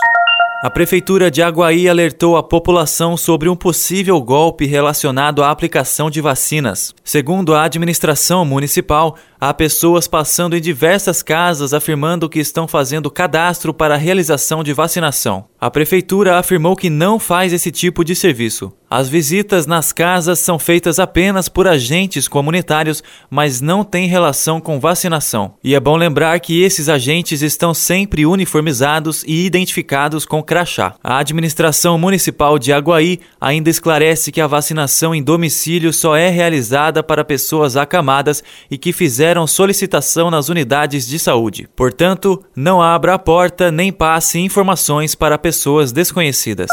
A 0.63 0.69
Prefeitura 0.69 1.31
de 1.31 1.41
Aguaí 1.41 1.89
alertou 1.89 2.37
a 2.37 2.43
população 2.43 3.17
sobre 3.17 3.49
um 3.49 3.57
possível 3.57 4.21
golpe 4.21 4.67
relacionado 4.67 5.43
à 5.43 5.51
aplicação 5.51 6.11
de 6.11 6.21
vacinas. 6.21 6.95
Segundo 7.03 7.55
a 7.55 7.65
administração 7.65 8.45
municipal, 8.45 9.17
há 9.41 9.55
pessoas 9.55 10.07
passando 10.07 10.55
em 10.55 10.61
diversas 10.61 11.23
casas 11.23 11.73
afirmando 11.73 12.29
que 12.29 12.39
estão 12.39 12.69
fazendo 12.69 13.11
cadastro 13.11 13.73
para 13.73 13.95
a 13.95 13.97
realização 13.97 14.63
de 14.63 14.75
vacinação. 14.75 15.47
A 15.59 15.71
Prefeitura 15.71 16.37
afirmou 16.39 16.77
que 16.77 16.91
não 16.91 17.19
faz 17.19 17.55
esse 17.55 17.71
tipo 17.71 18.05
de 18.05 18.15
serviço. 18.15 18.71
As 18.93 19.09
visitas 19.09 19.69
nas 19.69 19.93
casas 19.93 20.41
são 20.41 20.59
feitas 20.59 20.99
apenas 20.99 21.49
por 21.49 21.69
agentes 21.69 22.27
comunitários, 22.27 23.05
mas 23.31 23.61
não 23.61 23.85
têm 23.85 24.09
relação 24.09 24.61
com 24.61 24.81
vacinação. 24.81 25.55
E 25.63 25.77
é 25.77 25.79
bom 25.79 25.97
lembrar 25.97 26.41
que 26.41 26.61
esses 26.61 26.89
agentes 26.89 27.41
estão 27.41 27.73
sempre 27.73 28.27
uniformizados 28.27 29.23
e 29.29 29.47
identificados 29.47 30.25
com 30.25 30.43
crachá. 30.43 30.97
A 31.05 31.19
administração 31.19 31.97
municipal 31.97 32.59
de 32.59 32.73
Aguaí 32.73 33.21
ainda 33.41 33.71
esclarece 33.71 34.33
que 34.33 34.41
a 34.41 34.49
vacinação 34.49 35.15
em 35.15 35.23
domicílio 35.23 35.93
só 35.93 36.17
é 36.17 36.29
realizada 36.29 37.01
para 37.01 37.25
pessoas 37.25 37.77
acamadas 37.77 38.43
e 38.69 38.77
que 38.77 38.93
fizeram 38.93 39.47
solicitação 39.47 40.33
nas 40.33 40.49
unidades 40.49 41.07
de 41.07 41.17
saúde. 41.21 41.69
Portanto, 41.77 42.43
não 42.57 42.83
abra 42.83 43.15
a 43.15 43.19
porta 43.21 43.71
nem 43.71 43.93
passe 43.93 44.41
informações 44.41 45.15
para 45.15 45.39
pessoas 45.39 45.93
desconhecidas. 45.93 46.69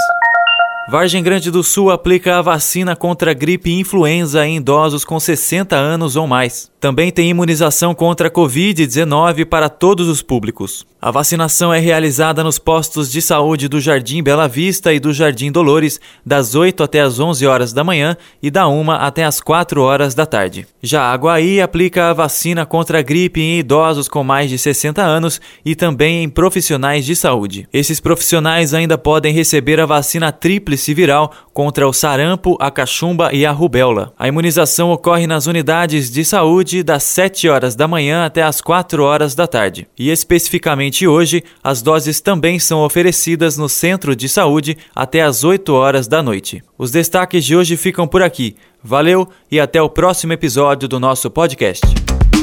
Vargem 0.89 1.21
Grande 1.21 1.51
do 1.51 1.63
Sul 1.63 1.91
aplica 1.91 2.37
a 2.37 2.41
vacina 2.41 2.95
contra 2.95 3.33
gripe 3.33 3.69
influenza 3.73 4.47
em 4.47 4.55
idosos 4.55 5.03
com 5.03 5.19
60 5.19 5.75
anos 5.75 6.15
ou 6.15 6.25
mais. 6.25 6.71
Também 6.79 7.11
tem 7.11 7.29
imunização 7.29 7.95
contra 7.95 8.27
a 8.27 8.31
Covid-19 8.31 9.45
para 9.45 9.67
todos 9.67 10.07
os 10.07 10.21
públicos. 10.21 10.85
A 10.99 11.11
vacinação 11.11 11.73
é 11.73 11.79
realizada 11.79 12.43
nos 12.43 12.59
postos 12.59 13.11
de 13.11 13.21
saúde 13.21 13.67
do 13.67 13.79
Jardim 13.79 14.21
Bela 14.21 14.47
Vista 14.47 14.91
e 14.91 14.99
do 14.99 15.13
Jardim 15.13 15.51
Dolores, 15.51 15.99
das 16.25 16.53
8 16.53 16.83
até 16.83 17.01
as 17.01 17.19
11 17.19 17.45
horas 17.45 17.71
da 17.71 17.83
manhã 17.83 18.17
e 18.41 18.51
da 18.51 18.67
1 18.67 18.91
até 18.91 19.23
as 19.23 19.39
4 19.39 19.81
horas 19.81 20.15
da 20.15 20.25
tarde. 20.25 20.67
Já 20.81 21.03
a 21.03 21.13
Aguaí 21.13 21.61
aplica 21.61 22.09
a 22.09 22.13
vacina 22.13 22.65
contra 22.65 22.99
a 22.99 23.01
gripe 23.03 23.39
em 23.39 23.59
idosos 23.59 24.07
com 24.07 24.23
mais 24.23 24.49
de 24.49 24.57
60 24.57 25.01
anos 25.01 25.39
e 25.63 25.75
também 25.75 26.23
em 26.23 26.29
profissionais 26.29 27.05
de 27.05 27.15
saúde. 27.15 27.67
Esses 27.71 27.99
profissionais 27.99 28.73
ainda 28.73 28.97
podem 28.97 29.33
receber 29.33 29.79
a 29.79 29.85
vacina 29.85 30.31
tríplice 30.31 30.93
viral 30.93 31.31
contra 31.57 31.89
o 31.89 31.91
sarampo, 31.91 32.55
a 32.59 32.69
cachumba 32.69 33.33
e 33.33 33.43
a 33.43 33.51
rubéola. 33.51 34.13
A 34.15 34.27
imunização 34.27 34.91
ocorre 34.91 35.25
nas 35.25 35.47
unidades 35.47 36.11
de 36.11 36.23
saúde 36.23 36.83
das 36.83 37.01
7 37.01 37.49
horas 37.49 37.75
da 37.75 37.87
manhã 37.87 38.25
até 38.25 38.43
as 38.43 38.61
4 38.61 39.01
horas 39.01 39.33
da 39.33 39.47
tarde. 39.47 39.87
E 39.97 40.11
especificamente 40.11 41.07
hoje, 41.07 41.43
as 41.63 41.81
doses 41.81 42.21
também 42.21 42.59
são 42.59 42.83
oferecidas 42.83 43.57
no 43.57 43.67
centro 43.67 44.15
de 44.15 44.29
saúde 44.29 44.77
até 44.95 45.23
as 45.23 45.43
8 45.43 45.73
horas 45.73 46.07
da 46.07 46.21
noite. 46.21 46.61
Os 46.77 46.91
destaques 46.91 47.43
de 47.43 47.55
hoje 47.55 47.75
ficam 47.75 48.07
por 48.07 48.21
aqui. 48.21 48.55
Valeu 48.83 49.27
e 49.49 49.59
até 49.59 49.81
o 49.81 49.89
próximo 49.89 50.33
episódio 50.33 50.87
do 50.87 50.99
nosso 50.99 51.27
podcast. 51.27 52.06